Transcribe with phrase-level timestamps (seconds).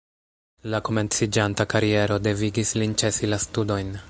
[0.73, 3.99] La komenciĝanta kariero devigis lin ĉesi la studojn.